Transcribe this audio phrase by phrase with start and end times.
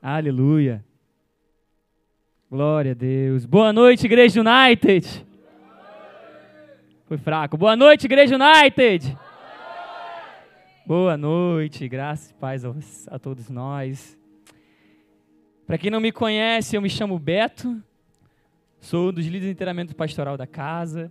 [0.00, 0.84] Aleluia.
[2.48, 3.44] Glória a Deus.
[3.44, 5.26] Boa noite, Igreja United.
[7.06, 7.56] Foi fraco.
[7.56, 9.18] Boa noite, Igreja United.
[10.86, 12.64] Boa noite, graças e paz
[13.08, 14.16] a todos nós.
[15.66, 17.82] Para quem não me conhece, eu me chamo Beto,
[18.80, 21.10] sou um dos líderes de treinamento pastoral da casa.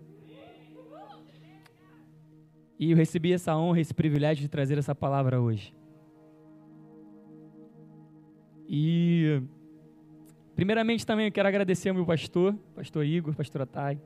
[2.79, 5.73] E eu recebi essa honra, esse privilégio de trazer essa palavra hoje.
[8.67, 9.41] E,
[10.55, 13.99] primeiramente, também eu quero agradecer ao meu pastor, pastor Igor, pastor Atai,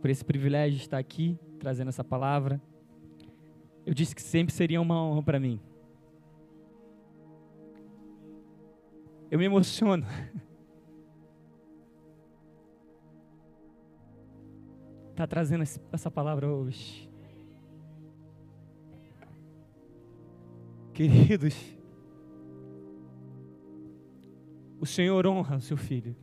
[0.00, 2.60] por esse privilégio de estar aqui trazendo essa palavra.
[3.86, 5.60] Eu disse que sempre seria uma honra para mim.
[9.30, 10.04] Eu me emociono.
[15.14, 15.62] Tá trazendo
[15.92, 17.08] essa palavra hoje.
[20.92, 21.54] Queridos,
[24.84, 26.14] o Senhor honra o seu filho.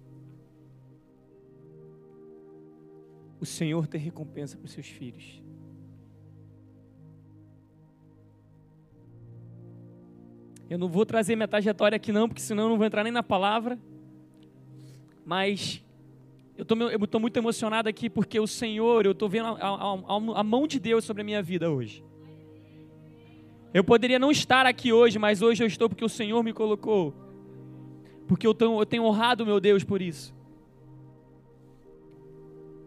[3.40, 5.42] O Senhor tem recompensa para os seus filhos.
[10.70, 13.12] Eu não vou trazer minha trajetória aqui não, porque senão eu não vou entrar nem
[13.12, 13.80] na palavra.
[15.26, 15.84] Mas
[16.56, 16.64] eu
[17.04, 20.80] estou muito emocionado aqui porque o Senhor, eu estou vendo a, a, a, mão de
[20.80, 22.06] Deus sobre a minha vida hoje.
[23.74, 27.21] Eu poderia não estar aqui hoje, mas hoje eu estou porque o Senhor me colocou.
[28.32, 30.34] Porque eu tenho, eu tenho honrado meu Deus por isso.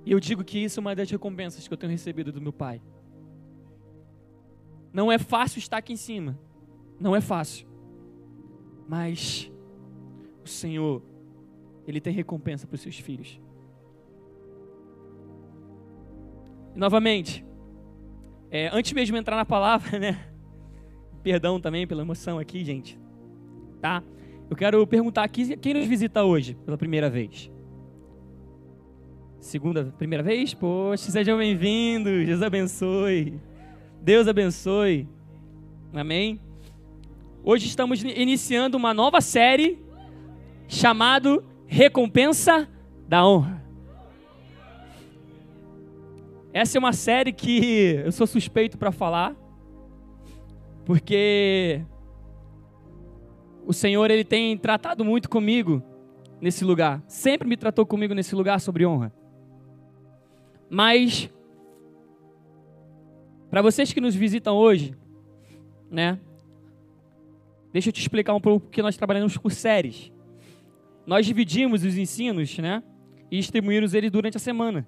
[0.03, 2.51] E eu digo que isso é uma das recompensas que eu tenho recebido do meu
[2.51, 2.81] Pai.
[4.91, 6.39] Não é fácil estar aqui em cima.
[6.99, 7.69] Não é fácil.
[8.89, 9.53] Mas
[10.43, 11.03] o Senhor,
[11.87, 13.39] Ele tem recompensa para os seus filhos.
[16.75, 17.45] E, novamente,
[18.51, 20.27] é, antes mesmo de entrar na palavra, né?
[21.23, 22.99] Perdão também pela emoção aqui, gente.
[23.83, 24.03] Tá?
[24.55, 27.51] Eu quero perguntar aqui quem nos visita hoje pela primeira vez.
[29.41, 30.55] Segunda, primeira vez?
[30.55, 32.25] Poxa, sejam bem-vindos.
[32.25, 33.41] Deus abençoe.
[34.01, 35.09] Deus abençoe.
[35.93, 36.39] Amém.
[37.43, 39.83] Hoje estamos iniciando uma nova série
[40.69, 42.69] chamado Recompensa
[43.09, 43.61] da Honra.
[46.53, 49.35] Essa é uma série que eu sou suspeito para falar,
[50.85, 51.85] porque
[53.67, 55.83] o Senhor ele tem tratado muito comigo
[56.41, 57.03] nesse lugar.
[57.07, 59.13] Sempre me tratou comigo nesse lugar sobre honra.
[60.69, 61.31] Mas
[63.51, 64.97] para vocês que nos visitam hoje,
[65.91, 66.19] né?
[67.73, 70.13] Deixa eu te explicar um pouco porque nós trabalhamos por séries.
[71.07, 72.83] Nós dividimos os ensinos, né?
[73.31, 74.87] E distribuímos eles durante a semana.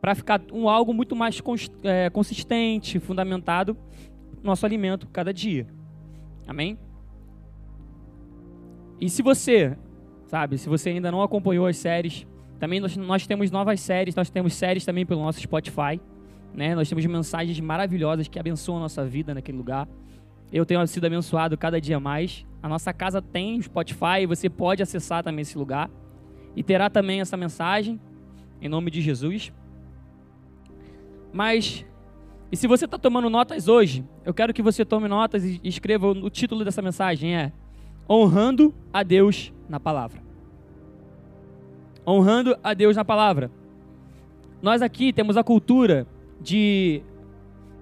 [0.00, 1.42] Para ficar um algo muito mais
[1.82, 3.76] é, consistente, fundamentado
[4.42, 5.66] nosso alimento cada dia.
[6.46, 6.78] Amém?
[9.04, 9.76] E se você,
[10.26, 12.26] sabe, se você ainda não acompanhou as séries,
[12.58, 16.00] também nós, nós temos novas séries, nós temos séries também pelo nosso Spotify,
[16.54, 16.74] né?
[16.74, 19.86] Nós temos mensagens maravilhosas que abençoam a nossa vida naquele lugar.
[20.50, 22.46] Eu tenho sido abençoado cada dia mais.
[22.62, 25.90] A nossa casa tem Spotify, você pode acessar também esse lugar.
[26.56, 28.00] E terá também essa mensagem,
[28.58, 29.52] em nome de Jesus.
[31.30, 31.84] Mas
[32.50, 36.06] e se você está tomando notas hoje, eu quero que você tome notas e escreva
[36.08, 37.52] o título dessa mensagem é
[38.08, 40.22] Honrando a Deus na palavra.
[42.06, 43.50] Honrando a Deus na palavra.
[44.60, 46.06] Nós aqui temos a cultura
[46.40, 47.02] de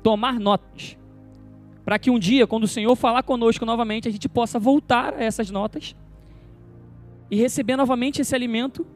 [0.02, 0.96] tomar notas.
[1.84, 5.24] Para que um dia, quando o Senhor falar conosco novamente, a gente possa voltar a
[5.24, 5.96] essas notas
[7.30, 8.86] e receber novamente esse alimento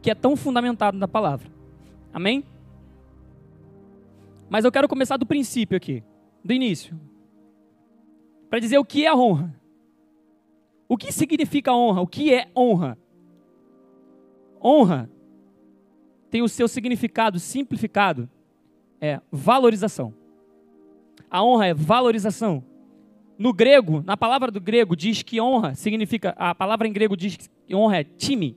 [0.00, 1.50] que é tão fundamentado na palavra.
[2.12, 2.44] Amém?
[4.48, 6.02] Mas eu quero começar do princípio aqui,
[6.44, 6.98] do início.
[8.48, 9.54] Para dizer o que é honra.
[10.88, 12.00] O que significa honra?
[12.00, 12.96] O que é honra?
[14.62, 15.10] Honra
[16.30, 18.28] tem o seu significado simplificado,
[19.00, 20.12] é valorização.
[21.30, 22.64] A honra é valorização.
[23.38, 27.36] No grego, na palavra do grego diz que honra significa, a palavra em grego diz
[27.36, 28.56] que honra é time.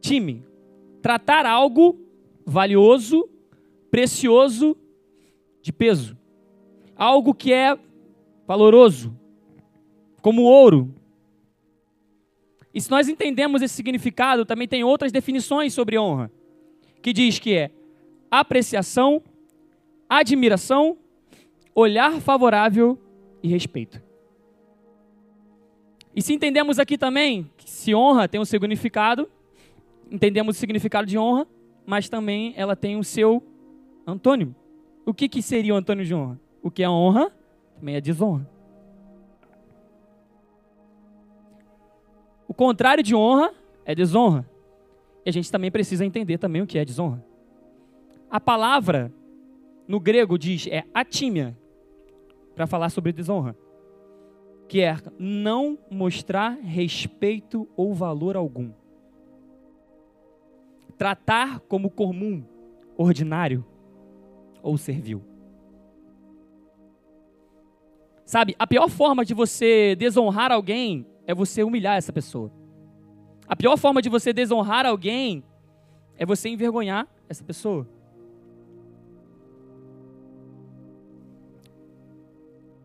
[0.00, 0.44] Time.
[1.00, 1.98] Tratar algo
[2.44, 3.28] valioso
[3.90, 4.76] precioso
[5.60, 6.16] de peso.
[6.96, 7.78] Algo que é
[8.52, 9.18] valoroso,
[10.20, 10.94] como ouro.
[12.74, 16.30] E se nós entendemos esse significado, também tem outras definições sobre honra,
[17.00, 17.70] que diz que é
[18.30, 19.22] apreciação,
[20.06, 20.98] admiração,
[21.74, 22.98] olhar favorável
[23.42, 24.02] e respeito.
[26.14, 29.30] E se entendemos aqui também que se honra tem um significado,
[30.10, 31.46] entendemos o significado de honra,
[31.86, 33.42] mas também ela tem o seu
[34.06, 34.54] Antônimo.
[35.06, 36.38] O que, que seria o Antônio de honra?
[36.62, 37.32] O que é honra
[37.82, 38.48] também é desonra.
[42.46, 43.52] O contrário de honra
[43.84, 44.48] é desonra.
[45.26, 47.24] E a gente também precisa entender também o que é desonra.
[48.30, 49.12] A palavra
[49.88, 51.58] no grego diz é atímia
[52.54, 53.56] para falar sobre desonra,
[54.68, 58.70] que é não mostrar respeito ou valor algum.
[60.96, 62.44] Tratar como comum,
[62.96, 63.64] ordinário
[64.62, 65.31] ou servil.
[68.24, 72.50] Sabe, a pior forma de você desonrar alguém é você humilhar essa pessoa.
[73.46, 75.44] A pior forma de você desonrar alguém
[76.16, 77.86] é você envergonhar essa pessoa.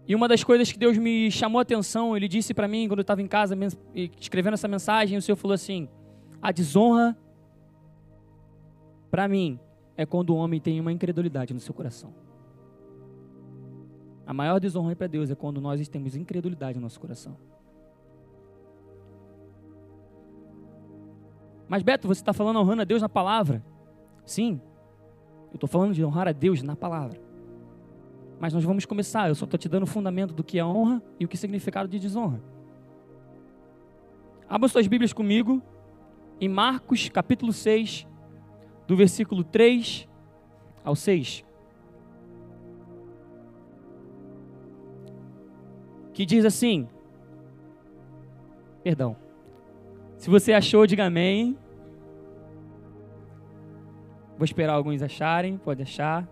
[0.08, 3.00] E uma das coisas que Deus me chamou a atenção, Ele disse para mim quando
[3.00, 3.58] eu estava em casa
[4.20, 5.90] escrevendo essa mensagem, o Senhor falou assim:
[6.42, 7.18] a desonra
[9.12, 9.60] para mim
[9.98, 12.14] é quando o homem tem uma incredulidade no seu coração.
[14.28, 17.38] A maior desonra para Deus é quando nós temos incredulidade no nosso coração.
[21.66, 23.64] Mas Beto, você está falando honrando a Deus na palavra?
[24.26, 24.60] Sim,
[25.50, 27.22] eu estou falando de honrar a Deus na palavra.
[28.38, 31.02] Mas nós vamos começar, eu só estou te dando o fundamento do que é honra
[31.18, 32.42] e o que é significado de desonra.
[34.50, 35.62] Abra suas Bíblias comigo
[36.40, 38.06] em Marcos capítulo 6,
[38.86, 40.06] do versículo 3
[40.84, 41.47] ao 6.
[46.18, 46.90] Que diz assim:
[48.84, 49.16] Perdão.
[50.18, 51.56] Se você achou, diga amém.
[54.36, 56.28] Vou esperar alguns acharem, pode achar.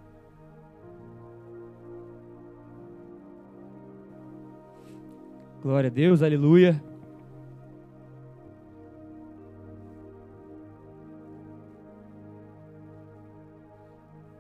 [5.62, 6.84] Glória a Deus, aleluia.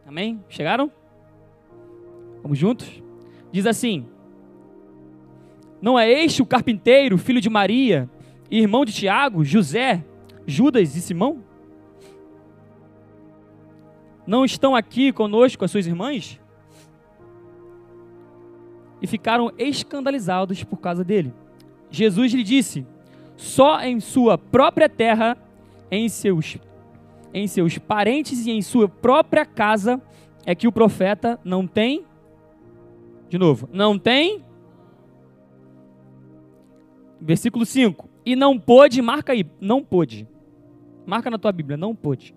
[0.07, 0.43] Amém?
[0.49, 0.91] Chegaram?
[2.41, 3.03] Vamos juntos?
[3.51, 4.14] Diz assim:
[5.81, 8.09] Não é este o carpinteiro, filho de Maria,
[8.49, 10.03] irmão de Tiago, José,
[10.45, 11.43] Judas e Simão?
[14.25, 16.39] Não estão aqui conosco as suas irmãs?
[19.05, 21.33] e ficaram escandalizados por causa dele.
[21.89, 22.85] Jesus lhe disse:
[23.35, 25.37] Só em sua própria terra,
[25.89, 26.57] em seus
[27.33, 30.01] em seus parentes e em sua própria casa
[30.45, 32.05] é que o profeta não tem
[33.27, 34.44] de novo, não tem
[37.25, 38.07] Versículo 5.
[38.25, 40.25] E não pôde, marca aí, não pôde.
[41.05, 42.33] Marca na tua Bíblia, não pôde.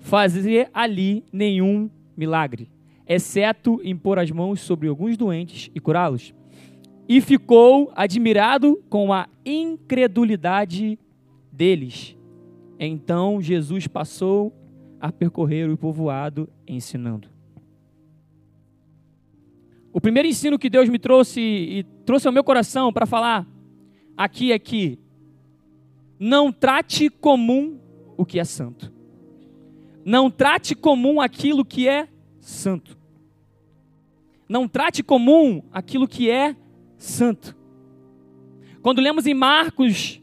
[0.00, 2.68] Fazer ali nenhum milagre
[3.06, 6.34] exceto impor as mãos sobre alguns doentes e curá-los.
[7.08, 10.98] E ficou admirado com a incredulidade
[11.50, 12.16] deles.
[12.78, 14.52] Então Jesus passou
[15.00, 17.28] a percorrer o povoado ensinando.
[19.92, 23.46] O primeiro ensino que Deus me trouxe e trouxe ao meu coração para falar
[24.16, 24.98] aqui é que
[26.18, 27.78] não trate comum
[28.16, 28.92] o que é santo.
[30.04, 32.08] Não trate comum aquilo que é
[32.40, 32.96] santo.
[34.48, 36.56] Não trate comum aquilo que é
[36.96, 37.56] santo.
[38.80, 40.20] Quando lemos em Marcos,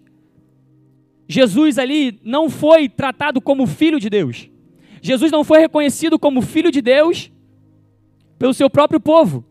[1.28, 4.50] Jesus ali não foi tratado como filho de Deus.
[5.02, 7.32] Jesus não foi reconhecido como filho de Deus
[8.38, 9.46] pelo seu próprio povo.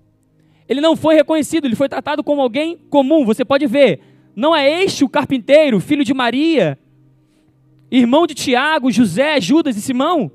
[0.69, 3.25] Ele não foi reconhecido, ele foi tratado como alguém comum.
[3.25, 4.01] Você pode ver,
[4.37, 6.79] não é este o carpinteiro, filho de Maria,
[7.91, 10.31] irmão de Tiago, José, Judas e Simão?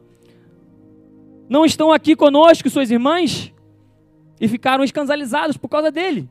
[1.47, 3.53] Não estão aqui conosco suas irmãs?
[4.41, 6.27] E ficaram escandalizados por causa dele.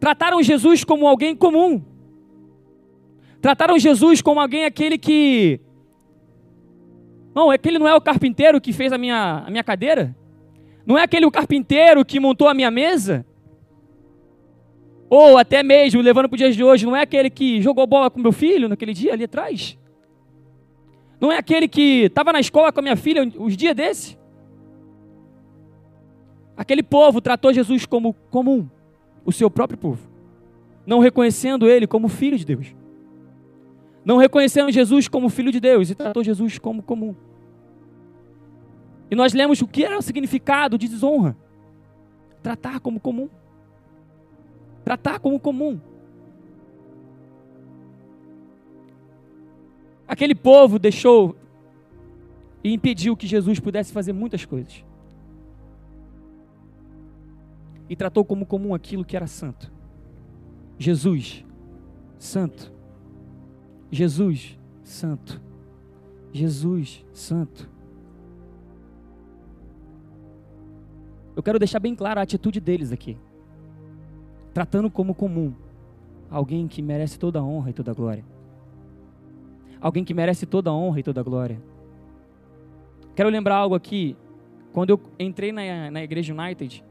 [0.00, 1.80] Trataram Jesus como alguém comum.
[3.40, 5.60] Trataram Jesus como alguém aquele que.
[7.34, 10.14] Não, aquele não é o carpinteiro que fez a minha, a minha cadeira?
[10.84, 13.24] Não é aquele o carpinteiro que montou a minha mesa?
[15.08, 18.10] Ou até mesmo, levando para os dias de hoje, não é aquele que jogou bola
[18.10, 19.78] com meu filho naquele dia ali atrás?
[21.20, 24.18] Não é aquele que estava na escola com a minha filha os dias desse?
[26.56, 28.68] Aquele povo tratou Jesus como comum,
[29.24, 30.08] o seu próprio povo,
[30.86, 32.74] não reconhecendo ele como filho de Deus.
[34.04, 37.14] Não reconhecendo Jesus como filho de Deus e tratou Jesus como comum.
[39.12, 41.36] E nós lemos o que era o significado de desonra:
[42.42, 43.28] tratar como comum.
[44.82, 45.78] Tratar como comum.
[50.08, 51.36] Aquele povo deixou
[52.64, 54.82] e impediu que Jesus pudesse fazer muitas coisas.
[57.90, 59.70] E tratou como comum aquilo que era santo.
[60.78, 61.44] Jesus,
[62.18, 62.72] santo.
[63.90, 65.38] Jesus, santo.
[66.32, 67.70] Jesus, santo.
[71.34, 73.16] Eu quero deixar bem clara a atitude deles aqui.
[74.52, 75.54] Tratando como comum
[76.30, 78.24] alguém que merece toda a honra e toda a glória.
[79.80, 81.60] Alguém que merece toda a honra e toda a glória.
[83.14, 84.16] Quero lembrar algo aqui.
[84.72, 86.84] Quando eu entrei na, na Igreja United,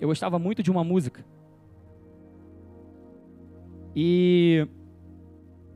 [0.00, 1.24] eu gostava muito de uma música.
[3.94, 4.66] E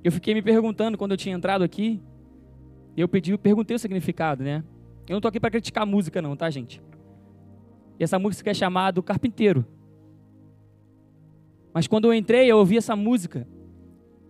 [0.02, 2.00] eu fiquei me perguntando quando eu tinha entrado aqui.
[2.96, 4.62] Eu pedi, perguntei o significado, né?
[5.08, 6.80] Eu não estou aqui para criticar a música, não, tá, gente?
[7.98, 9.64] E essa música é chamada Carpinteiro.
[11.74, 13.48] Mas quando eu entrei, eu ouvi essa música.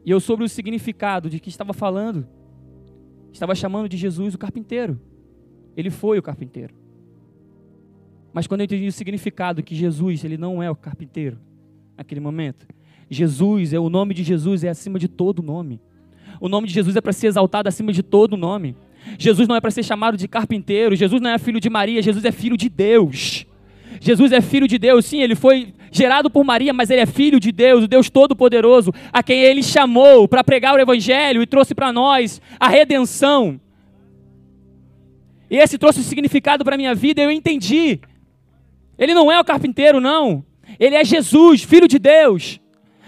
[0.03, 2.27] E eu soube o significado de que estava falando.
[3.31, 4.99] Estava chamando de Jesus o carpinteiro.
[5.77, 6.75] Ele foi o carpinteiro.
[8.33, 11.39] Mas quando eu entendi o significado que Jesus, ele não é o carpinteiro
[11.97, 12.67] naquele momento.
[13.11, 15.81] Jesus, é o nome de Jesus é acima de todo nome.
[16.41, 18.75] O nome de Jesus é para ser exaltado acima de todo nome.
[19.19, 22.25] Jesus não é para ser chamado de carpinteiro, Jesus não é filho de Maria, Jesus
[22.25, 23.47] é filho de Deus.
[24.01, 27.39] Jesus é filho de Deus, sim, ele foi gerado por Maria, mas ele é filho
[27.39, 31.75] de Deus, o Deus Todo-Poderoso, a quem ele chamou para pregar o Evangelho e trouxe
[31.75, 33.61] para nós a redenção.
[35.49, 38.01] E esse trouxe significado para a minha vida, eu entendi.
[38.99, 40.45] Ele não é o carpinteiro, não.
[40.81, 42.61] Ele é Jesus, filho de Deus.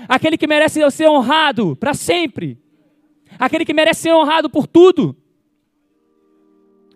[0.09, 2.59] Aquele que merece ser honrado para sempre.
[3.39, 5.17] Aquele que merece ser honrado por tudo.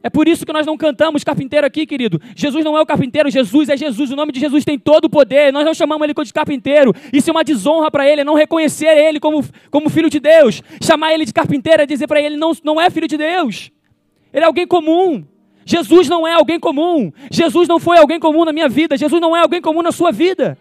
[0.03, 2.21] É por isso que nós não cantamos carpinteiro aqui, querido.
[2.35, 4.11] Jesus não é o carpinteiro, Jesus é Jesus.
[4.11, 5.53] O nome de Jesus tem todo o poder.
[5.53, 6.95] Nós não chamamos ele de carpinteiro.
[7.13, 10.63] Isso é uma desonra para ele, é não reconhecer ele como, como filho de Deus.
[10.83, 13.71] Chamar ele de carpinteiro é dizer para ele não, não é filho de Deus.
[14.33, 15.25] Ele é alguém comum.
[15.67, 17.13] Jesus não é alguém comum.
[17.31, 18.97] Jesus não foi alguém comum na minha vida.
[18.97, 20.57] Jesus não é alguém comum na sua vida.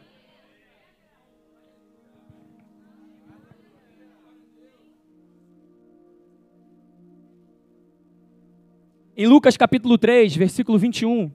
[9.21, 11.29] Em Lucas capítulo 3, versículo 21.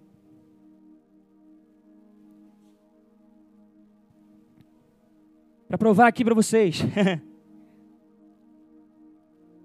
[5.68, 6.80] Para provar aqui para vocês.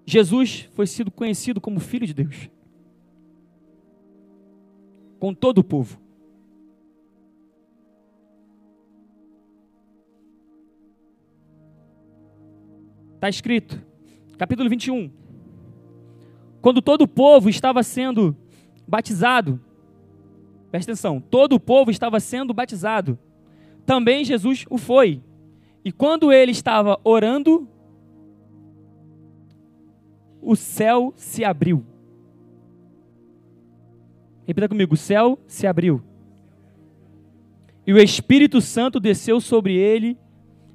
[0.04, 2.50] Jesus foi sido conhecido como Filho de Deus.
[5.18, 5.98] Com todo o povo.
[13.14, 13.82] Está escrito,
[14.36, 15.19] capítulo 21
[16.60, 18.36] quando todo o povo estava sendo
[18.86, 19.60] batizado,
[20.70, 23.18] presta atenção, todo o povo estava sendo batizado,
[23.86, 25.22] também Jesus o foi.
[25.84, 27.66] E quando ele estava orando,
[30.42, 31.84] o céu se abriu.
[34.46, 36.02] Repita comigo: o céu se abriu.
[37.86, 40.18] E o Espírito Santo desceu sobre ele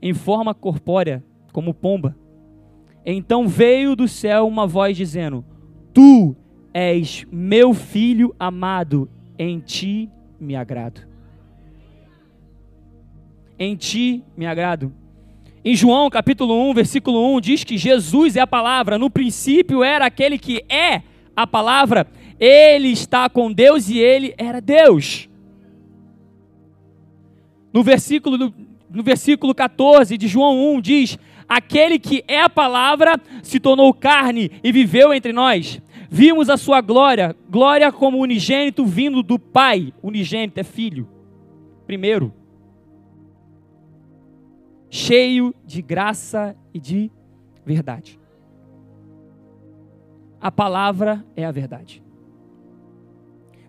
[0.02, 1.24] em forma corpórea,
[1.54, 2.18] como pomba.
[3.06, 5.46] Então veio do céu uma voz dizendo:
[5.96, 6.36] Tu
[6.74, 9.10] és meu filho amado,
[9.40, 11.08] em ti me agrado.
[13.58, 14.94] Em ti me agrado.
[15.64, 19.00] Em João capítulo 1, versículo 1, diz que Jesus é a palavra.
[19.00, 21.02] No princípio era aquele que é
[21.34, 22.06] a palavra.
[22.38, 25.30] Ele está com Deus e ele era Deus.
[27.72, 28.54] No versículo,
[28.90, 34.52] no versículo 14 de João 1 diz: Aquele que é a palavra se tornou carne
[34.62, 35.82] e viveu entre nós.
[36.10, 39.94] Vimos a sua glória, glória como unigênito vindo do Pai.
[40.02, 41.08] Unigênito é filho.
[41.86, 42.34] Primeiro.
[44.90, 47.12] Cheio de graça e de
[47.66, 48.20] verdade.
[50.40, 52.04] A palavra é a verdade.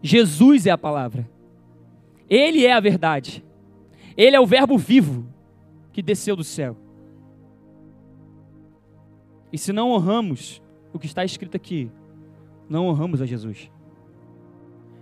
[0.03, 1.29] Jesus é a palavra.
[2.29, 3.45] Ele é a verdade.
[4.17, 5.27] Ele é o Verbo vivo
[5.93, 6.77] que desceu do céu.
[9.53, 10.63] E se não honramos
[10.93, 11.91] o que está escrito aqui,
[12.69, 13.71] não honramos a Jesus.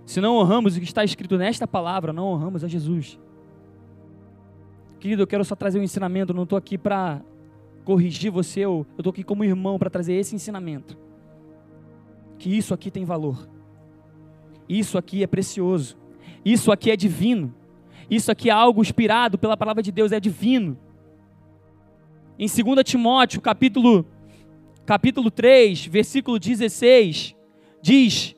[0.05, 3.19] Se não honramos o que está escrito nesta palavra, não honramos a Jesus.
[5.01, 7.23] Querido, eu quero só trazer um ensinamento, não estou aqui para
[7.85, 10.97] corrigir você, eu estou aqui como irmão para trazer esse ensinamento.
[12.39, 13.49] Que isso aqui tem valor.
[14.69, 15.97] Isso aqui é precioso.
[16.45, 17.55] Isso aqui é divino.
[18.11, 20.79] Isso aqui é algo inspirado pela palavra de Deus, é divino.
[22.39, 24.07] Em 2 Timóteo, capítulo,
[24.85, 27.35] capítulo 3, versículo 16,
[27.85, 28.35] diz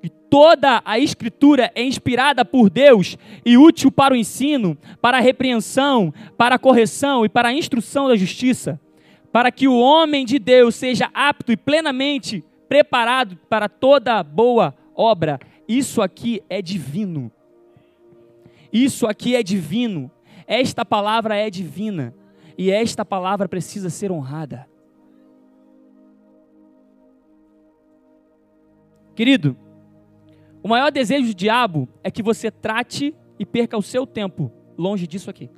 [0.00, 5.20] que toda a escritura é inspirada por Deus e útil para o ensino, para a
[5.20, 8.80] repreensão, para a correção e para a instrução da justiça,
[9.32, 15.40] para que o homem de Deus seja apto e plenamente preparado para toda boa obra.
[15.66, 17.32] Isso aqui é divino.
[18.72, 20.08] Isso aqui é divino.
[20.46, 22.14] Esta palavra é divina.
[22.56, 24.68] E esta palavra precisa ser honrada.
[29.18, 29.56] Querido,
[30.62, 34.48] o maior desejo do diabo é que você trate e perca o seu tempo
[34.78, 35.50] longe disso aqui.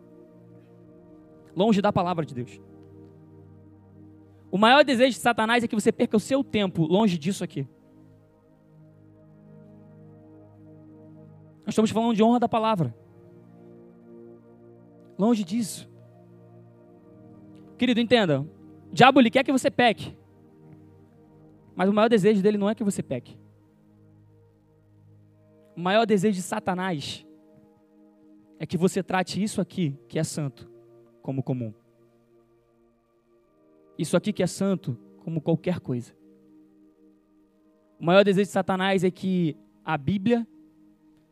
[1.55, 2.59] Longe da palavra de Deus.
[4.51, 7.69] O maior desejo de Satanás é que você perca o seu tempo longe disso aqui.
[11.67, 12.95] Nós estamos falando de honra da palavra.
[15.19, 15.87] Longe disso.
[17.77, 18.41] Querido, entenda.
[18.41, 20.17] O diabo ele quer que você peque.
[21.77, 23.39] Mas o maior desejo dele não é que você peque.
[25.77, 27.27] O maior desejo de Satanás
[28.59, 30.71] é que você trate isso aqui, que é santo,
[31.23, 31.73] como comum.
[33.99, 36.15] Isso aqui que é santo, como qualquer coisa.
[37.99, 40.47] O maior desejo de Satanás é que a Bíblia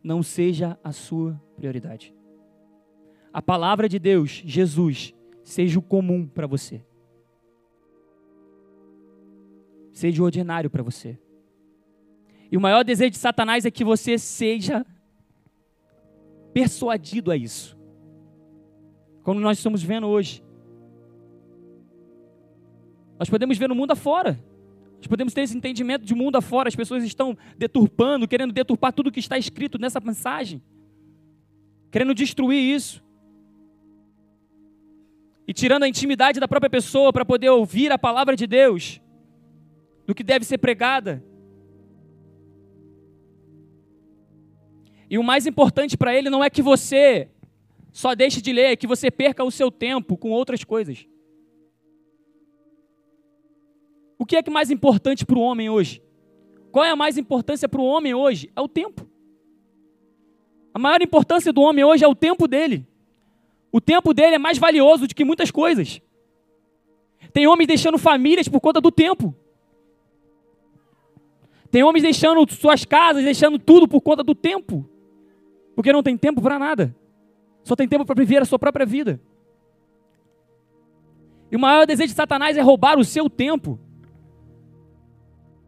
[0.03, 2.15] não seja a sua prioridade.
[3.33, 6.85] A palavra de Deus, Jesus, seja o comum para você.
[9.93, 11.19] Seja o ordinário para você.
[12.51, 14.85] E o maior desejo de Satanás é que você seja
[16.53, 17.79] persuadido a isso.
[19.23, 20.43] Como nós estamos vendo hoje.
[23.19, 24.43] Nós podemos ver no mundo afora.
[24.97, 26.69] Nós podemos ter esse entendimento de mundo afora.
[26.69, 30.63] As pessoas estão deturpando, querendo deturpar tudo que está escrito nessa mensagem.
[31.91, 33.05] Querendo destruir isso.
[35.47, 39.01] E tirando a intimidade da própria pessoa para poder ouvir a palavra de Deus.
[40.07, 41.23] Do que deve ser pregada.
[45.11, 47.29] E o mais importante para ele não é que você
[47.93, 51.07] só deixe de ler, é que você perca o seu tempo com outras coisas.
[54.19, 56.03] O que é que mais importante para o homem hoje?
[56.71, 58.51] Qual é a mais importância para o homem hoje?
[58.55, 59.09] É o tempo.
[60.75, 62.87] A maior importância do homem hoje é o tempo dele.
[63.73, 66.01] O tempo dele é mais valioso do que muitas coisas.
[67.33, 69.35] Tem homens deixando famílias por conta do tempo.
[71.71, 74.89] Tem homens deixando suas casas, deixando tudo por conta do tempo.
[75.79, 76.93] Porque não tem tempo para nada.
[77.63, 79.21] Só tem tempo para viver a sua própria vida.
[81.53, 83.79] E o maior desejo de Satanás é roubar o seu tempo.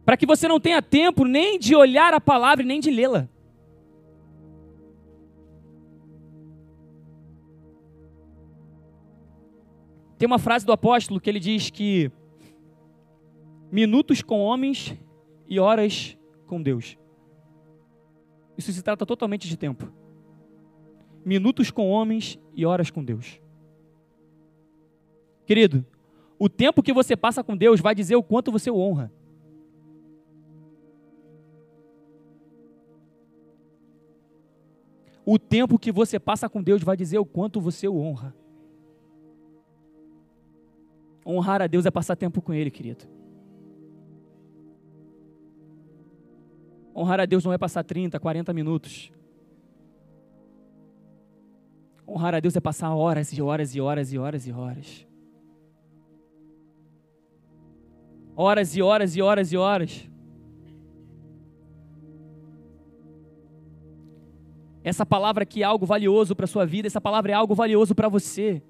[0.03, 3.29] Para que você não tenha tempo nem de olhar a palavra nem de lê-la.
[10.17, 12.11] Tem uma frase do apóstolo que ele diz que
[13.71, 14.93] minutos com homens
[15.47, 16.97] e horas com Deus.
[18.57, 20.00] Isso se trata totalmente de tempo
[21.23, 23.39] minutos com homens e horas com Deus.
[25.45, 25.85] Querido,
[26.39, 29.11] o tempo que você passa com Deus vai dizer o quanto você o honra.
[35.25, 38.35] O tempo que você passa com Deus vai dizer o quanto você o honra.
[41.25, 43.05] Honrar a Deus é passar tempo com Ele, querido.
[46.95, 49.11] Honrar a Deus não é passar 30, 40 minutos.
[52.13, 55.07] Honrar a Deus é passar horas e horas e horas e horas e horas.
[58.35, 60.09] Horas e horas e horas e horas.
[64.83, 67.95] Essa palavra aqui é algo valioso para a sua vida, essa palavra é algo valioso
[67.95, 68.61] para você.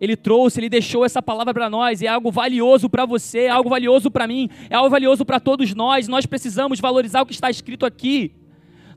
[0.00, 3.68] Ele trouxe, ele deixou essa palavra para nós, é algo valioso para você, é algo
[3.68, 6.06] valioso para mim, é algo valioso para todos nós.
[6.06, 8.32] Nós precisamos valorizar o que está escrito aqui.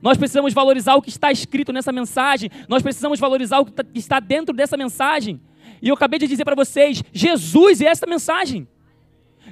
[0.02, 2.50] Nós precisamos valorizar o que está escrito nessa mensagem.
[2.68, 5.40] Nós precisamos valorizar o que tá, está dentro dessa mensagem.
[5.80, 8.66] E eu acabei de dizer para vocês: Jesus é essa mensagem.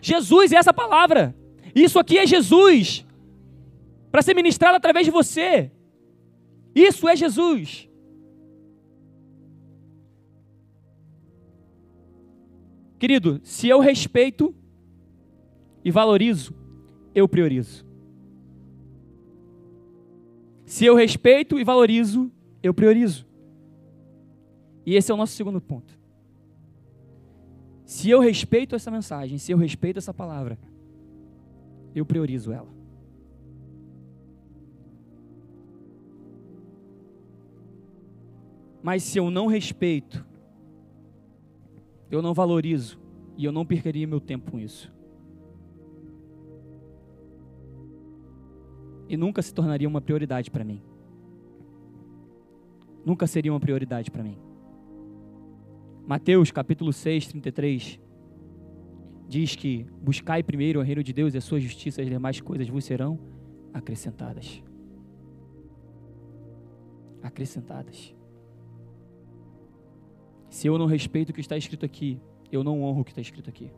[0.03, 1.37] Jesus é essa palavra.
[1.73, 3.07] Isso aqui é Jesus.
[4.11, 5.71] Para ser ministrado através de você.
[6.75, 7.89] Isso é Jesus.
[12.99, 14.55] Querido, se eu respeito
[15.85, 16.55] e valorizo,
[17.15, 17.89] eu priorizo.
[20.71, 22.31] Se eu respeito e valorizo,
[22.63, 23.27] eu priorizo.
[24.87, 25.99] E esse é o nosso segundo ponto.
[27.85, 30.57] Se eu respeito essa mensagem, se eu respeito essa palavra,
[31.93, 32.73] eu priorizo ela.
[38.81, 40.25] Mas se eu não respeito,
[42.09, 42.97] eu não valorizo
[43.37, 45.00] e eu não perderia meu tempo com isso.
[49.11, 50.81] E nunca se tornaria uma prioridade para mim.
[53.05, 54.38] Nunca seria uma prioridade para mim.
[56.07, 58.01] Mateus capítulo 6, 33
[59.29, 62.68] diz que buscai primeiro o reino de Deus e a sua justiça, as demais coisas
[62.68, 63.18] vos serão
[63.75, 64.62] acrescentadas.
[67.20, 68.14] Acrescentadas.
[70.49, 72.20] Se eu não respeito o que está escrito aqui,
[72.53, 73.73] eu não honro o que está escrito aqui.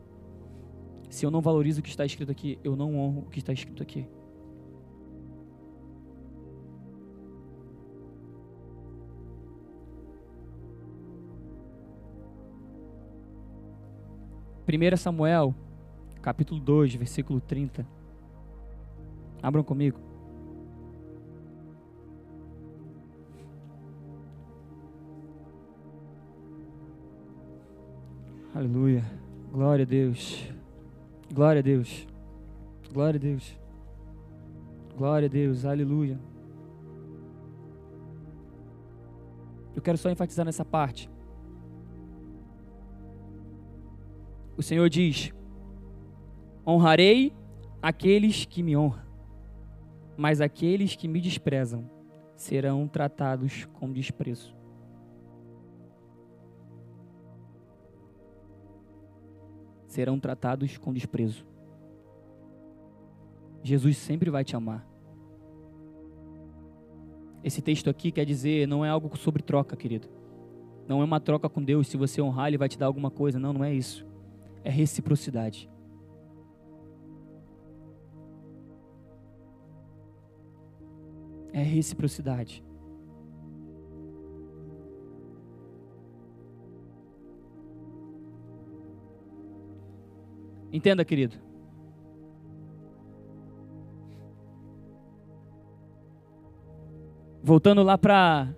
[1.09, 3.51] Se eu não valorizo o que está escrito aqui, eu não honro o que está
[3.51, 4.07] escrito aqui.
[14.75, 15.53] 1 Samuel,
[16.19, 17.85] capítulo 2, versículo 30.
[19.39, 19.99] Abram comigo.
[28.55, 29.03] Aleluia.
[29.51, 30.51] Glória a Deus.
[31.31, 32.07] Glória a Deus.
[32.91, 33.59] Glória a Deus.
[34.97, 35.65] Glória a Deus.
[35.65, 36.19] Aleluia.
[39.75, 41.12] Eu quero só enfatizar nessa parte.
[44.55, 45.33] O Senhor diz:
[46.65, 47.33] Honrarei
[47.81, 49.03] aqueles que me honram,
[50.15, 51.89] mas aqueles que me desprezam
[52.35, 54.55] serão tratados com desprezo.
[59.87, 61.45] Serão tratados com desprezo.
[63.61, 64.87] Jesus sempre vai te amar.
[67.43, 70.07] Esse texto aqui quer dizer, não é algo sobre troca, querido.
[70.87, 73.37] Não é uma troca com Deus, se você honrar, Ele vai te dar alguma coisa.
[73.37, 74.05] Não, não é isso.
[74.63, 75.69] É reciprocidade.
[81.51, 82.63] É reciprocidade.
[90.71, 91.37] Entenda, querido.
[97.43, 98.55] Voltando lá para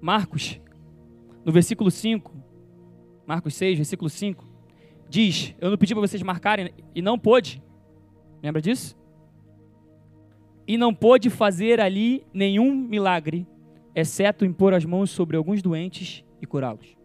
[0.00, 0.60] Marcos,
[1.44, 2.32] no versículo 5,
[3.26, 4.45] Marcos 6, versículo 5,
[5.08, 7.62] diz: Eu não pedi para vocês marcarem e não pôde.
[8.42, 8.96] Lembra disso?
[10.66, 13.46] E não pôde fazer ali nenhum milagre,
[13.94, 16.96] exceto impor as mãos sobre alguns doentes e curá-los.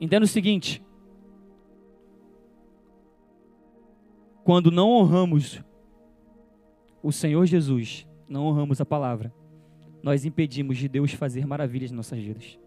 [0.00, 0.82] Entenda o seguinte:
[4.42, 5.62] quando não honramos
[7.02, 9.32] o Senhor Jesus, não honramos a palavra,
[10.02, 12.58] nós impedimos de Deus fazer maravilhas em nossas vidas.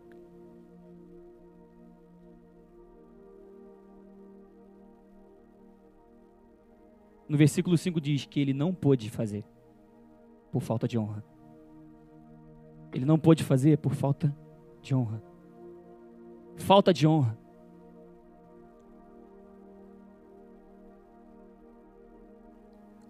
[7.27, 9.43] No versículo 5 diz que ele não pôde fazer
[10.51, 11.23] por falta de honra.
[12.93, 14.35] Ele não pôde fazer por falta
[14.81, 15.21] de honra.
[16.55, 17.37] Falta de honra.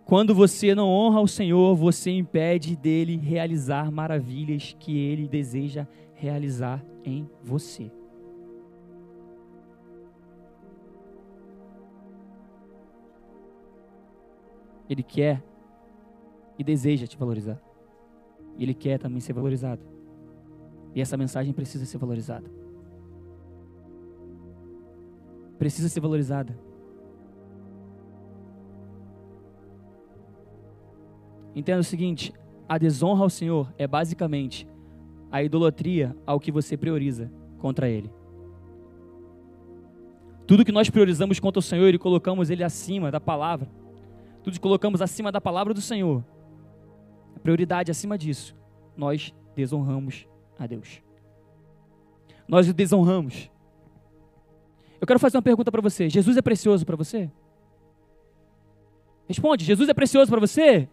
[0.05, 6.83] Quando você não honra o Senhor, você impede dele realizar maravilhas que ele deseja realizar
[7.03, 7.91] em você.
[14.89, 15.43] Ele quer
[16.57, 17.59] e deseja te valorizar.
[18.57, 19.81] E ele quer também ser valorizado.
[20.93, 22.49] E essa mensagem precisa ser valorizada.
[25.57, 26.57] Precisa ser valorizada.
[31.55, 32.33] Entenda o seguinte:
[32.67, 34.67] a desonra ao Senhor é basicamente
[35.31, 38.11] a idolatria ao que você prioriza contra Ele.
[40.47, 43.67] Tudo que nós priorizamos contra o Senhor e colocamos Ele acima da palavra,
[44.45, 46.23] tudo que colocamos acima da palavra do Senhor,
[47.35, 48.55] a prioridade acima disso,
[48.95, 50.27] nós desonramos
[50.59, 51.01] a Deus.
[52.47, 53.49] Nós o desonramos.
[55.01, 57.31] Eu quero fazer uma pergunta para você: Jesus é precioso para você?
[59.27, 60.87] Responde: Jesus é precioso para você?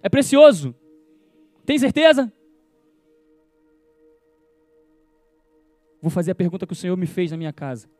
[0.00, 0.72] É precioso.
[1.64, 2.32] Tem certeza?
[6.00, 7.90] Vou fazer a pergunta que o Senhor me fez na minha casa.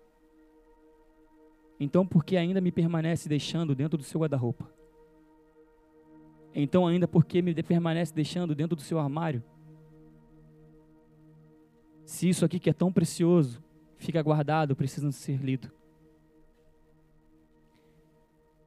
[1.78, 4.70] Então, por que ainda me permanece deixando dentro do seu guarda-roupa?
[6.54, 9.42] Então, ainda por que me permanece deixando dentro do seu armário?
[12.04, 13.62] Se isso aqui que é tão precioso
[13.98, 15.70] fica guardado, precisa ser lido.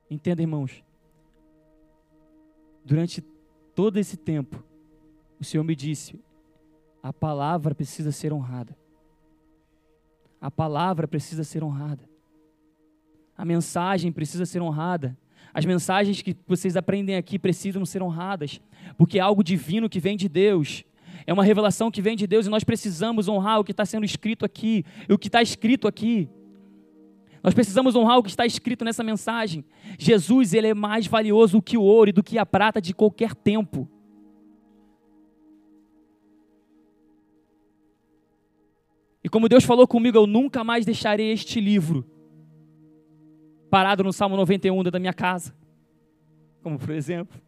[0.09, 0.83] Entenda, irmãos,
[2.89, 3.21] Durante
[3.75, 4.63] todo esse tempo,
[5.39, 6.19] o Senhor me disse:
[7.03, 8.75] a palavra precisa ser honrada.
[10.41, 12.08] A palavra precisa ser honrada.
[13.39, 15.17] A mensagem precisa ser honrada.
[15.53, 18.59] As mensagens que vocês aprendem aqui precisam ser honradas,
[18.97, 20.83] porque é algo divino que vem de Deus.
[21.25, 24.03] É uma revelação que vem de Deus e nós precisamos honrar o que está sendo
[24.03, 26.27] escrito aqui, o que está escrito aqui.
[27.41, 29.63] Nós precisamos honrar o que está escrito nessa mensagem.
[29.97, 33.33] Jesus, ele é mais valioso que o ouro e do que a prata de qualquer
[33.33, 33.87] tempo.
[39.23, 42.18] E como Deus falou comigo, eu nunca mais deixarei este livro
[43.69, 45.53] parado no Salmo 91 da minha casa.
[46.61, 47.39] Como por exemplo.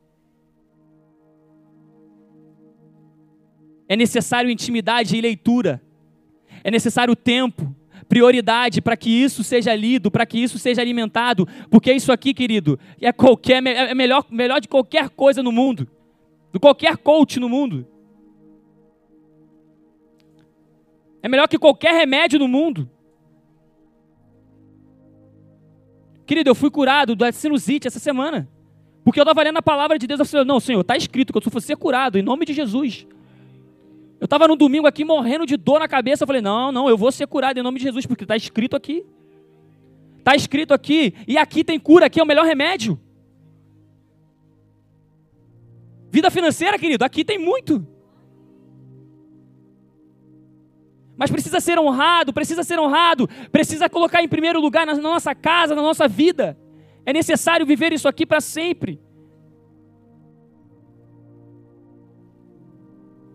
[3.88, 5.82] É necessário intimidade e leitura.
[6.64, 7.76] É necessário tempo
[8.12, 12.78] prioridade para que isso seja lido, para que isso seja alimentado, porque isso aqui, querido,
[13.00, 15.88] é qualquer é melhor, melhor de qualquer coisa no mundo,
[16.52, 17.88] de qualquer coach no mundo.
[21.24, 22.90] É melhor que qualquer remédio no mundo.
[26.32, 28.48] Querido, eu fui curado da sinusite essa semana.
[29.04, 30.18] Porque eu estava lendo a palavra de Deus.
[30.18, 33.06] Eu falei, não, Senhor, está escrito que eu fosse ser curado, em nome de Jesus.
[34.18, 36.24] Eu estava no domingo aqui morrendo de dor na cabeça.
[36.24, 38.78] Eu falei, não, não, eu vou ser curado em nome de Jesus, porque está escrito
[38.78, 39.06] aqui.
[40.20, 41.14] Está escrito aqui.
[41.28, 42.98] E aqui tem cura, aqui é o melhor remédio.
[46.10, 47.86] Vida financeira, querido, aqui tem muito.
[51.22, 55.76] Mas precisa ser honrado, precisa ser honrado, precisa colocar em primeiro lugar na nossa casa,
[55.76, 56.58] na nossa vida.
[57.06, 59.00] É necessário viver isso aqui para sempre.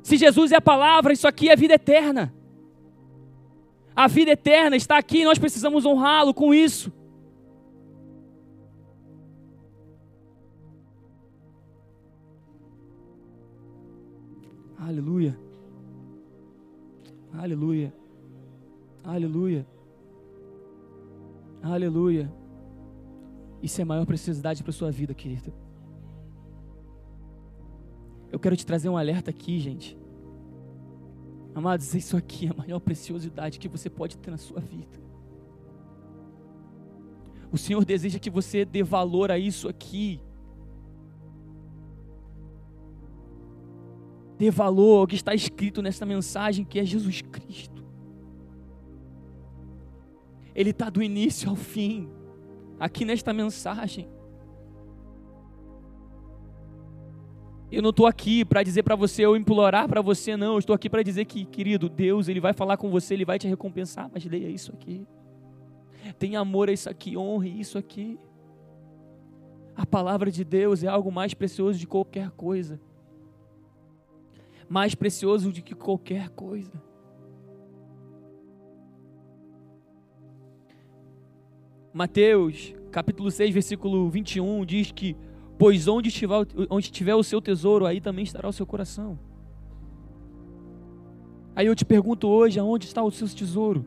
[0.02, 2.34] Se Jesus é a palavra, isso aqui é vida eterna.
[3.94, 6.92] A vida eterna está aqui, nós precisamos honrá-lo com isso.
[14.76, 15.45] Aleluia.
[17.36, 17.92] Aleluia.
[19.04, 19.66] Aleluia.
[21.62, 22.32] Aleluia.
[23.62, 25.52] Isso é a maior preciosidade para a sua vida, querido.
[28.32, 29.96] Eu quero te trazer um alerta aqui, gente.
[31.54, 34.98] Amados, isso aqui é a maior preciosidade que você pode ter na sua vida.
[37.50, 40.20] O Senhor deseja que você dê valor a isso aqui.
[44.38, 47.84] Dê valor ao que está escrito nesta mensagem, que é Jesus Cristo.
[50.54, 52.08] Ele está do início ao fim,
[52.78, 54.08] aqui nesta mensagem.
[57.70, 60.52] Eu não estou aqui para dizer para você ou implorar para você, não.
[60.52, 63.38] Eu estou aqui para dizer que, querido, Deus, Ele vai falar com você, Ele vai
[63.38, 64.08] te recompensar.
[64.12, 65.06] Mas leia isso aqui.
[66.18, 68.18] Tenha amor a isso aqui, honre isso aqui.
[69.74, 72.80] A palavra de Deus é algo mais precioso de qualquer coisa
[74.68, 76.72] mais precioso do que qualquer coisa.
[81.92, 85.16] Mateus, capítulo 6, versículo 21, diz que:
[85.58, 89.18] Pois onde estiver, onde estiver o seu tesouro, aí também estará o seu coração.
[91.54, 93.86] Aí eu te pergunto hoje: aonde está o seu tesouro?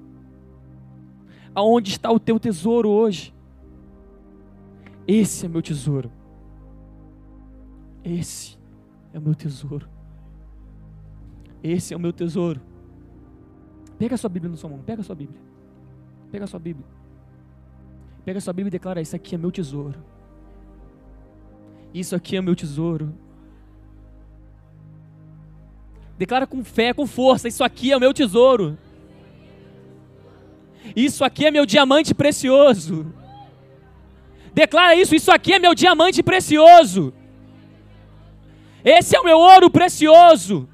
[1.53, 3.33] Aonde está o teu tesouro hoje?
[5.07, 6.11] Esse é meu tesouro.
[8.03, 8.57] Esse
[9.13, 9.87] é o meu tesouro.
[11.63, 12.61] Esse é o meu tesouro.
[13.97, 15.39] Pega a sua Bíblia na sua mão, pega a sua Bíblia.
[16.31, 16.85] Pega a sua Bíblia.
[18.23, 19.99] Pega a sua Bíblia e declara: Isso aqui é meu tesouro.
[21.93, 23.13] Isso aqui é meu tesouro.
[26.17, 28.77] Declara com fé, com força: Isso aqui é o meu tesouro.
[30.95, 33.13] Isso aqui é meu diamante precioso.
[34.53, 37.13] Declara isso: Isso aqui é meu diamante precioso.
[38.83, 40.69] Esse é o meu ouro precioso.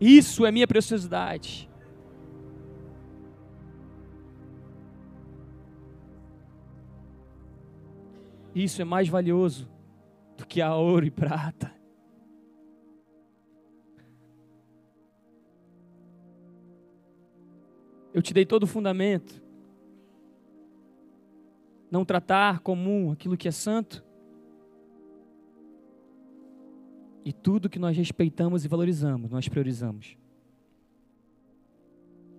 [0.00, 1.68] Isso é minha preciosidade.
[8.54, 9.70] Isso é mais valioso
[10.36, 11.72] do que a ouro e prata.
[18.12, 19.40] Eu te dei todo o fundamento.
[21.90, 24.04] Não tratar comum aquilo que é santo.
[27.28, 30.16] E tudo que nós respeitamos e valorizamos, nós priorizamos.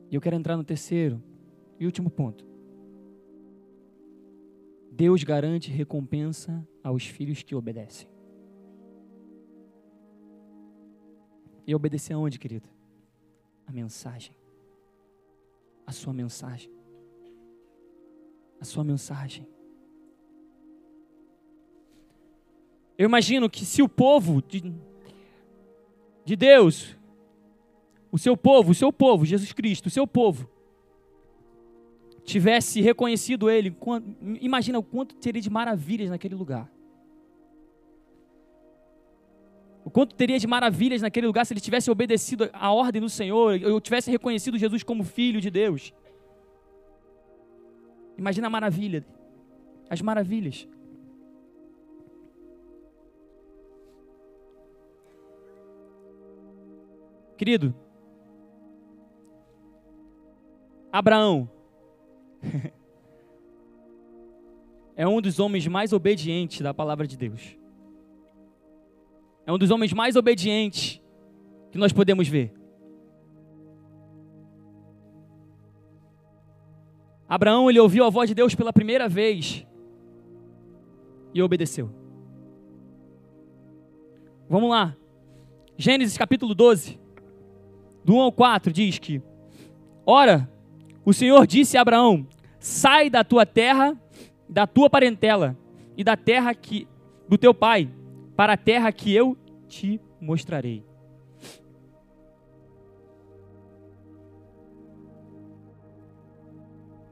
[0.09, 1.21] E eu quero entrar no terceiro
[1.79, 2.43] e último ponto.
[4.91, 8.09] Deus garante recompensa aos filhos que obedecem.
[11.67, 12.67] E obedecer aonde, querido?
[13.67, 14.35] A mensagem.
[15.85, 16.71] A sua mensagem.
[18.59, 19.47] A sua mensagem.
[22.99, 24.61] Eu imagino que se o povo de,
[26.25, 26.97] de Deus,
[28.11, 30.49] o seu povo, o seu povo, Jesus Cristo, o seu povo,
[32.25, 33.73] tivesse reconhecido Ele,
[34.41, 36.69] imagina o quanto teria de maravilhas naquele lugar.
[39.85, 43.63] O quanto teria de maravilhas naquele lugar se ele tivesse obedecido à ordem do Senhor,
[43.63, 45.93] ou tivesse reconhecido Jesus como filho de Deus.
[48.17, 49.05] Imagina a maravilha,
[49.89, 50.67] as maravilhas.
[57.39, 57.73] Querido,
[60.91, 61.49] Abraão
[64.93, 67.57] é um dos homens mais obedientes da palavra de Deus.
[69.45, 71.01] É um dos homens mais obedientes
[71.71, 72.53] que nós podemos ver.
[77.25, 79.65] Abraão ele ouviu a voz de Deus pela primeira vez
[81.33, 81.89] e obedeceu.
[84.49, 84.93] Vamos lá.
[85.77, 86.99] Gênesis capítulo 12
[88.09, 89.21] do 1 ao 4, diz que:
[90.03, 90.49] Ora,
[91.05, 92.25] o Senhor disse a Abraão:
[92.59, 93.95] Sai da tua terra,
[94.49, 95.55] da tua parentela
[95.95, 96.87] e da terra que
[97.27, 97.87] do teu pai,
[98.35, 100.83] para a terra que eu te mostrarei.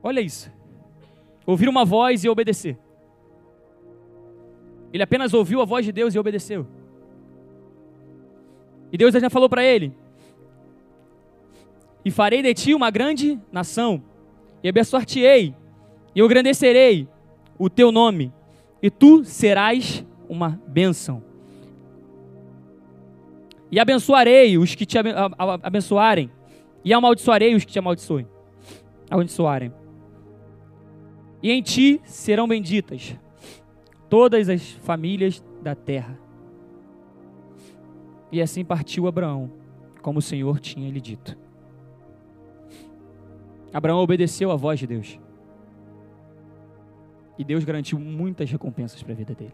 [0.01, 0.51] Olha isso.
[1.45, 2.75] Ouvir uma voz e obedecer.
[4.91, 6.65] Ele apenas ouviu a voz de Deus e obedeceu.
[8.91, 9.93] E Deus já falou para ele:
[12.07, 14.01] E farei de ti uma grande nação,
[14.63, 15.53] e abençoar-te-ei,
[16.15, 17.05] e engrandecerei
[17.59, 18.31] o teu nome,
[18.81, 21.21] e tu serás uma bênção.
[23.69, 24.97] E abençoarei os que te
[25.61, 26.31] abençoarem,
[26.81, 28.25] e amaldiçoarei os que te amaldiçoem.
[29.09, 29.73] Amaldiçoarem.
[31.43, 33.17] E em ti serão benditas
[34.07, 36.17] todas as famílias da terra.
[38.31, 39.51] E assim partiu Abraão,
[40.01, 41.37] como o Senhor tinha lhe dito.
[43.73, 45.19] Abraão obedeceu à voz de Deus.
[47.37, 49.53] E Deus garantiu muitas recompensas para a vida dele.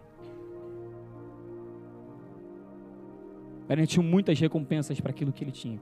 [3.67, 5.80] Garantiu muitas recompensas para aquilo que ele tinha.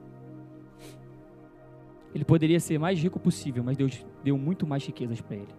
[2.14, 5.54] Ele poderia ser mais rico possível, mas Deus deu muito mais riquezas para ele.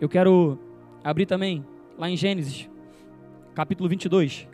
[0.00, 0.58] Eu quero
[1.04, 1.64] abrir também
[1.98, 2.68] lá em Gênesis,
[3.54, 4.48] capítulo 22.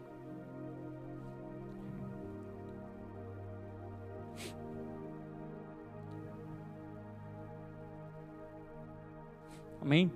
[9.87, 10.11] Amém?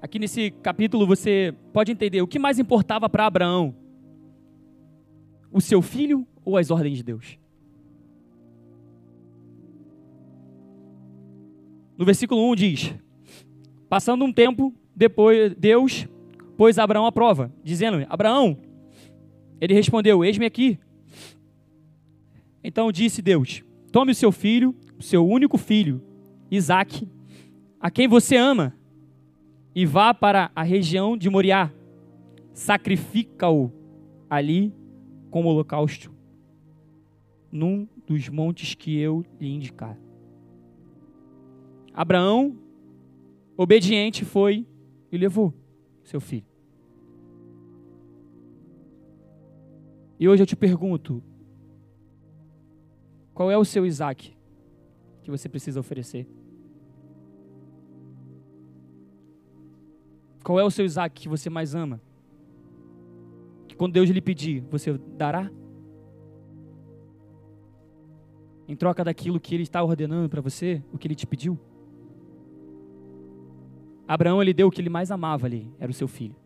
[0.00, 3.74] Aqui nesse capítulo você pode entender o que mais importava para Abraão:
[5.50, 7.40] o seu filho ou as ordens de Deus?
[11.98, 12.94] No versículo 1 diz:
[13.88, 16.06] Passando um tempo, depois Deus
[16.56, 18.56] pôs Abraão à prova, dizendo: Abraão,
[19.60, 20.78] ele respondeu: Eis-me aqui.
[22.66, 26.02] Então disse Deus: Tome o seu filho, o seu único filho,
[26.50, 27.08] Isaque,
[27.78, 28.76] a quem você ama,
[29.72, 31.72] e vá para a região de Moriá.
[32.52, 33.70] Sacrifica-o
[34.28, 34.74] ali
[35.30, 36.12] como holocausto,
[37.52, 39.96] num dos montes que eu lhe indicar.
[41.94, 42.58] Abraão,
[43.56, 44.66] obediente, foi
[45.12, 45.54] e levou
[46.02, 46.46] seu filho.
[50.18, 51.22] E hoje eu te pergunto:
[53.36, 54.34] qual é o seu Isaac
[55.22, 56.26] que você precisa oferecer?
[60.42, 62.00] Qual é o seu Isaac que você mais ama?
[63.68, 65.50] Que quando Deus lhe pedir, você dará?
[68.66, 71.58] Em troca daquilo que Ele está ordenando para você, o que Ele te pediu?
[74.08, 76.36] Abraão ele deu o que ele mais amava ali, era o seu filho.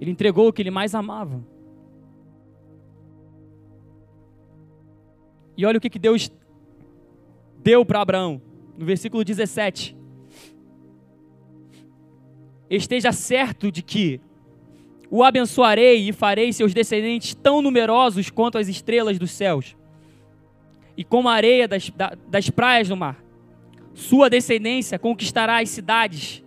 [0.00, 1.44] Ele entregou o que ele mais amava.
[5.60, 6.32] E olha o que, que Deus
[7.62, 8.40] deu para Abraão,
[8.78, 9.94] no versículo 17.
[12.70, 14.22] Esteja certo de que
[15.10, 19.76] o abençoarei e farei seus descendentes tão numerosos quanto as estrelas dos céus,
[20.96, 21.92] e como a areia das,
[22.26, 23.22] das praias do mar.
[23.92, 26.42] Sua descendência conquistará as cidades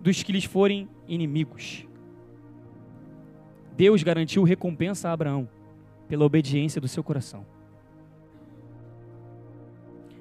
[0.00, 1.86] dos que lhes forem inimigos.
[3.74, 5.48] Deus garantiu recompensa a Abraão
[6.08, 7.46] pela obediência do seu coração.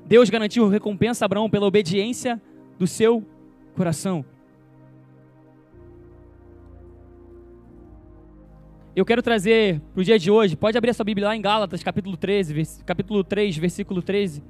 [0.05, 2.41] Deus garantiu recompensa a Abraão pela obediência
[2.77, 3.23] do seu
[3.75, 4.25] coração.
[8.95, 11.41] Eu quero trazer para o dia de hoje, pode abrir a sua Bíblia lá em
[11.41, 14.43] Gálatas, capítulo 13, capítulo 3, versículo 13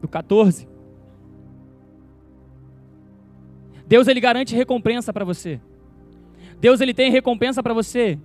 [0.00, 0.66] do 14.
[3.86, 5.60] Deus ele garante recompensa para você.
[6.60, 8.18] Deus ele tem recompensa para você.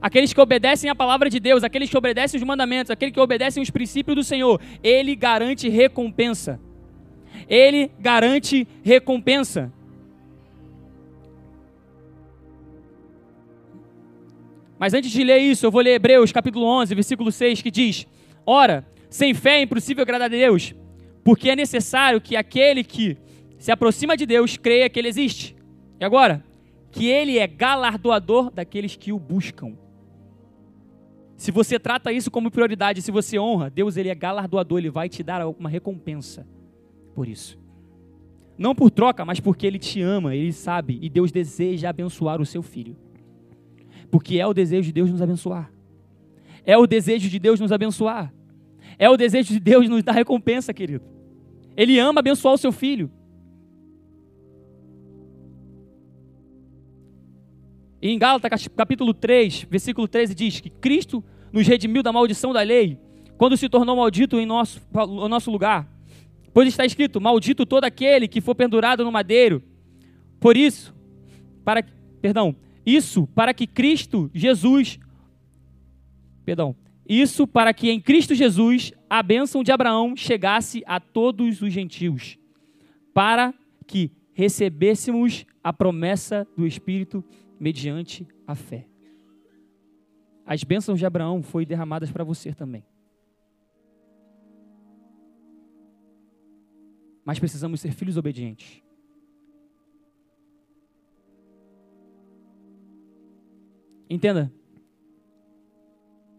[0.00, 3.62] Aqueles que obedecem a palavra de Deus, aqueles que obedecem os mandamentos, aqueles que obedecem
[3.62, 6.60] os princípios do Senhor, ele garante recompensa.
[7.48, 9.72] Ele garante recompensa.
[14.78, 18.06] Mas antes de ler isso, eu vou ler Hebreus capítulo 11, versículo 6, que diz:
[18.44, 20.74] Ora, sem fé é impossível agradar a Deus,
[21.24, 23.16] porque é necessário que aquele que
[23.58, 25.56] se aproxima de Deus creia que ele existe.
[25.98, 26.44] E agora,
[26.90, 29.76] que ele é galardoador daqueles que o buscam.
[31.36, 35.08] Se você trata isso como prioridade, se você honra, Deus ele é galardoador, ele vai
[35.08, 36.46] te dar uma recompensa
[37.14, 37.58] por isso.
[38.56, 42.46] Não por troca, mas porque ele te ama, ele sabe e Deus deseja abençoar o
[42.46, 42.96] seu filho.
[44.10, 45.70] Porque é o desejo de Deus nos abençoar.
[46.64, 48.32] É o desejo de Deus nos abençoar.
[48.98, 51.04] É o desejo de Deus nos dar recompensa, querido.
[51.76, 53.10] Ele ama abençoar o seu filho.
[58.06, 62.62] E em Gálatas capítulo 3, versículo 13 diz que Cristo nos redimiu da maldição da
[62.62, 63.00] lei,
[63.36, 65.92] quando se tornou maldito em nosso, no nosso lugar.
[66.54, 69.60] Pois está escrito: Maldito todo aquele que for pendurado no madeiro.
[70.38, 70.94] Por isso,
[71.64, 71.84] para
[72.22, 72.54] perdão,
[72.86, 75.00] isso para que Cristo Jesus
[76.44, 76.76] perdão,
[77.08, 82.38] isso para que em Cristo Jesus a bênção de Abraão chegasse a todos os gentios,
[83.12, 83.52] para
[83.84, 87.24] que recebêssemos a promessa do Espírito
[87.58, 88.86] mediante a fé.
[90.44, 92.84] As bênçãos de Abraão foram derramadas para você também.
[97.24, 98.80] Mas precisamos ser filhos obedientes.
[104.08, 104.52] Entenda.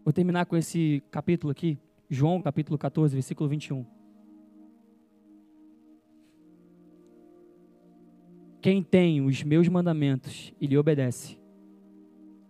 [0.02, 3.97] Vou terminar com esse capítulo aqui, João capítulo 14, versículo 21.
[8.60, 11.38] Quem tem os meus mandamentos e lhe obedece,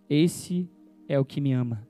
[0.09, 0.67] esse
[1.07, 1.87] é o que me ama.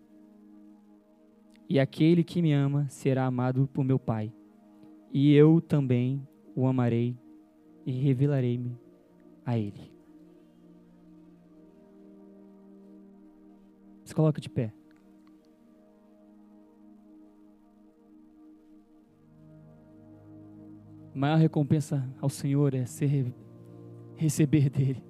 [1.69, 4.33] E aquele que me ama será amado por meu Pai.
[5.13, 7.15] E eu também o amarei
[7.85, 8.77] e revelarei-me
[9.45, 9.93] a ele.
[14.03, 14.73] Se coloca de pé.
[21.13, 23.07] A maior recompensa ao Senhor é ser
[24.19, 25.01] receber dele.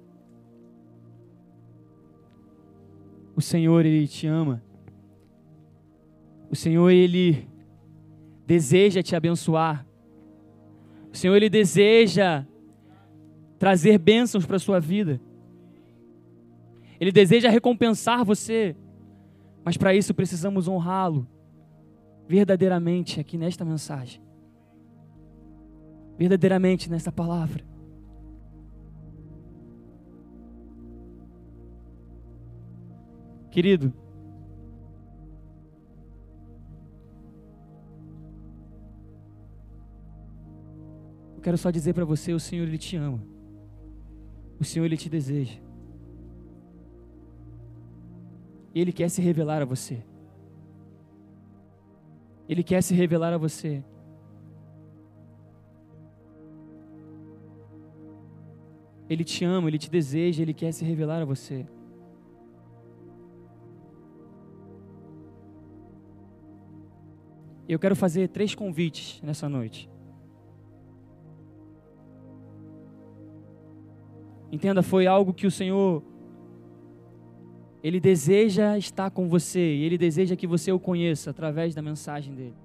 [3.34, 4.62] O Senhor, Ele te ama.
[6.48, 7.48] O Senhor, Ele
[8.46, 9.84] deseja te abençoar.
[11.12, 12.46] O Senhor, Ele deseja
[13.58, 15.20] trazer bênçãos para a sua vida.
[17.00, 18.76] Ele deseja recompensar você.
[19.64, 21.26] Mas para isso precisamos honrá-lo
[22.28, 24.22] verdadeiramente aqui nesta mensagem.
[26.16, 27.69] Verdadeiramente nesta palavra.
[33.50, 33.92] Querido,
[41.34, 43.20] eu quero só dizer para você, o Senhor ele te ama.
[44.60, 45.58] O Senhor ele te deseja.
[48.72, 50.00] Ele quer se revelar a você.
[52.48, 53.82] Ele quer se revelar a você.
[59.08, 61.66] Ele te ama, ele te deseja, ele quer se revelar a você.
[67.72, 69.88] Eu quero fazer três convites nessa noite.
[74.52, 76.02] Entenda, foi algo que o Senhor
[77.82, 82.34] ele deseja estar com você e ele deseja que você o conheça através da mensagem
[82.34, 82.56] dele.